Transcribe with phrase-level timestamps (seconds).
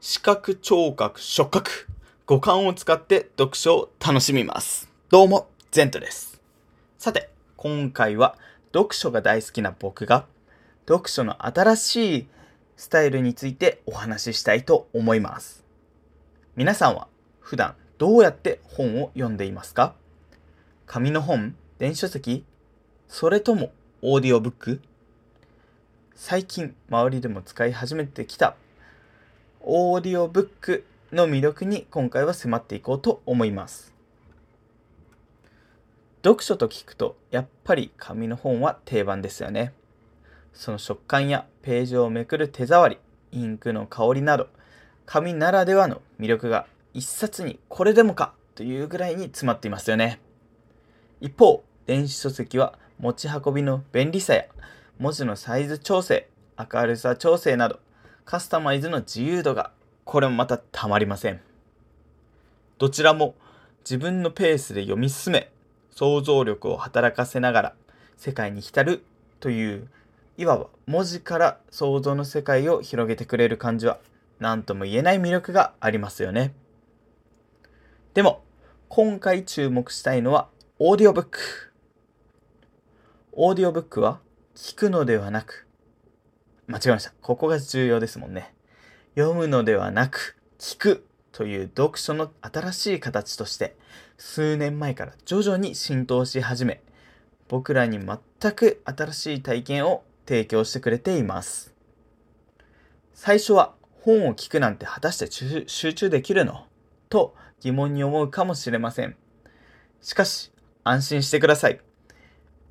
[0.00, 1.88] 視覚、聴覚、触覚、
[2.24, 4.88] 五感を使って読書を楽しみます。
[5.10, 6.40] どうも、ゼントです。
[6.98, 8.36] さて、今回は
[8.72, 10.26] 読書が大好きな僕が、
[10.86, 12.28] 読書の新しい
[12.76, 15.64] スタイルについてお話ししたいと思います。
[16.54, 17.08] 皆さんは
[17.40, 19.96] 普段どうやって本を読んでいますか？
[20.86, 22.44] 紙の本、電子書籍、
[23.08, 23.72] それとも
[24.02, 24.80] オーディオブック？
[26.14, 28.54] 最近周りでも使い始めてきた
[29.70, 33.92] オーディオブックの魅力に今回は迫っていこうと思います。
[36.24, 39.74] 読書と聞くとやっぱり紙の本は定番ですよね。
[40.54, 42.98] その食感やページをめくる手触り、
[43.30, 44.48] インクの香りなど
[45.04, 50.18] 紙ならではの魅力が一冊にこれでもかというぐらいに詰まっていますよね。
[51.20, 54.46] 一方、電子書籍は持ち運びの便利さや
[54.98, 56.26] 文字のサイズ調整、
[56.58, 57.80] 明るさ調整など
[58.28, 59.70] カスタマイズの自由度が
[60.04, 61.40] これもまたたまりません。
[62.76, 63.34] どちらも
[63.80, 65.50] 自分のペースで読み進め
[65.90, 67.74] 想像力を働かせながら
[68.18, 69.02] 世界に浸る
[69.40, 69.88] という
[70.36, 73.98] いわば文字から想像の世界を広げてくれる感じは
[74.40, 76.52] 何とも言えない魅力がありますよね。
[78.12, 78.42] でも
[78.90, 81.38] 今回注目したいのはオーディオブック。
[83.32, 84.20] オーディオブックは
[84.54, 85.67] 聴くのではなく
[86.68, 87.12] 間違えました。
[87.22, 88.54] ここが重要ですもんね。
[89.16, 93.74] 読むのではなく聴くという読書の新しい形として
[94.18, 96.82] 数年前から徐々に浸透し始め
[97.48, 101.74] 僕らに全く新しい体験を提供してくれています。
[103.14, 106.66] 最初は本を聞くなんて果たして集中できるの？
[107.08, 109.16] と疑問に思うかもしれません。
[110.02, 110.52] しかし
[110.84, 111.80] 安心してください。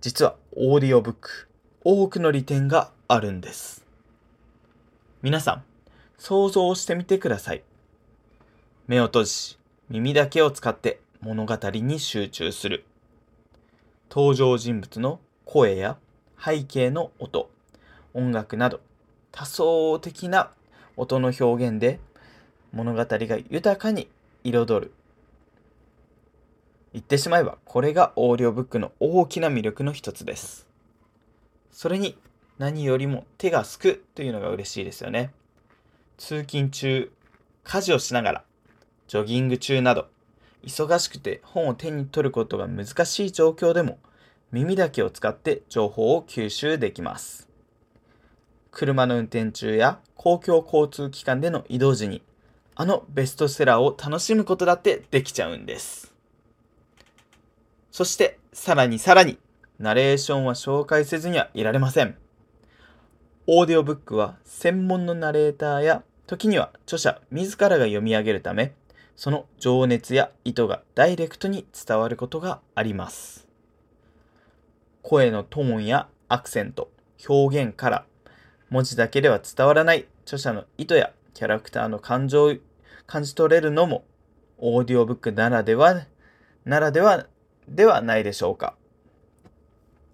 [0.00, 1.48] 実はオーディオブック
[1.82, 3.86] 多くの利点があるんです。
[5.22, 5.64] 皆さん
[6.18, 7.62] 想像してみてください。
[8.86, 12.84] 目を閉じ耳だけを使って物語に集中する。
[14.10, 15.96] 登場人物の声や
[16.38, 17.48] 背景の音、
[18.12, 18.80] 音楽など
[19.32, 20.50] 多層的な
[20.98, 22.00] 音の表現で
[22.72, 24.10] 物語が豊かに
[24.44, 24.92] 彩る。
[26.92, 30.66] 言ってしまえばこれがオーディオブックの大きな魅力の一つです。
[31.72, 32.18] それに
[32.58, 35.32] 何よりも手がすくというのが嬉しいですよね。
[36.16, 37.10] 通勤中、
[37.64, 38.44] 家事をしながら、
[39.06, 40.08] ジョギング中など、
[40.64, 43.98] 忙しくて本を手に取ることが難しい状況でも
[44.50, 47.48] 耳だけを使って情報を吸収できます。
[48.70, 52.22] 車の運転中や公共交通機関での移動時に
[52.74, 56.12] あのベストセラーを楽しむことだってできちゃうんです。
[57.90, 59.38] そしてさらにさらに
[59.78, 62.16] ナレーションは紹介せずにはいられません。
[63.50, 68.74] オーディオブックは専門のナレーターや時には著者自らが読み上げるため
[69.16, 73.48] その情熱や意図がダイレクトに伝わることがあります。
[75.00, 76.90] 声のトーンやアクセント、
[77.26, 78.04] 表現から
[78.68, 82.54] 文字だけでは伝わらない著者の意図やキャラクターの感情を
[83.06, 84.04] 感じ取れるのも
[84.58, 86.04] オーディオブックならでは
[86.66, 87.24] ならでは
[87.66, 88.74] ではないでしょうか。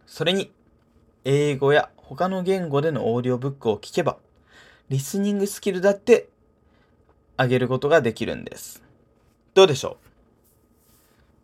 [0.07, 0.53] それに
[1.25, 4.19] 英語や他の言語でのオーディオブックを聞けば
[4.91, 6.29] リスニングスキルだって
[7.39, 8.83] 上げることができるんです。
[9.55, 9.97] どうでしょ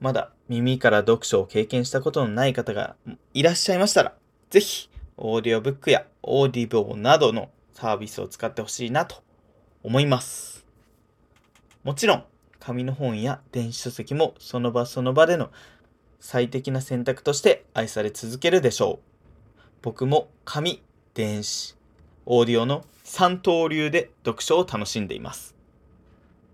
[0.01, 0.05] う？
[0.05, 2.95] まだ耳から読書を経験したことのない方が
[3.35, 4.15] いらっしゃいましたら、
[4.51, 9.23] ぜひ、オーディオブックやオーディブなどのサービスを使ってほしいなと
[9.83, 10.67] 思います。
[11.85, 12.25] もちろん、
[12.59, 15.51] 紙の本や電子書籍もその場その場での
[16.19, 19.10] 最適な選択として愛され続けるでしょう。
[19.83, 20.83] 僕も紙、
[21.15, 21.75] 電子、
[22.27, 25.55] オーディオの三刀流で読書を楽しんでいます。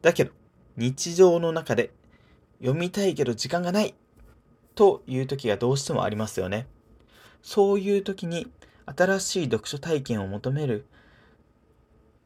[0.01, 0.33] だけど、
[0.77, 1.91] 日常の中で
[2.61, 3.95] 読みたいけど時間がない
[4.77, 6.69] という時がどうしてもありますよね。
[7.43, 8.47] そういう時に
[8.85, 10.87] 新しい読書体験を求める、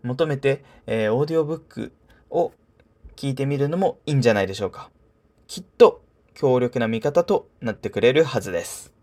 [0.02, 1.92] 求めて、えー、オーディオブック
[2.28, 2.52] を
[3.16, 4.90] 聞いてみるのもいいんじゃないでしょうか。
[5.46, 6.02] きっと
[6.34, 8.99] 強力な味方となってくれるはずです。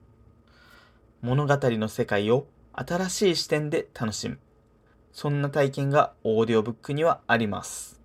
[1.21, 4.39] 物語の世界を新しい視点で楽しむ。
[5.11, 7.99] そんな体験がオーディオブックにはあります。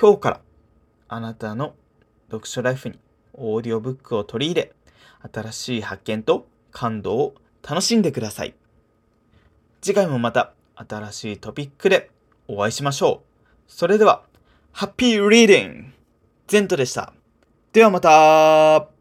[0.00, 0.40] 今日から
[1.08, 1.74] あなたの
[2.30, 2.98] 読書ライフに
[3.34, 4.72] オーディオブックを取り入れ、
[5.32, 8.54] 新しい発見と感動を楽しんでください。
[9.82, 12.10] 次回もまた新しいトピックで
[12.48, 13.42] お会いしましょう。
[13.68, 14.22] それでは、
[14.72, 15.92] ハッピーリーディング
[16.46, 17.12] ゼントでした。
[17.72, 18.91] ではまた